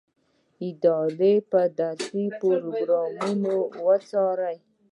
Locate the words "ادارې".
0.67-1.33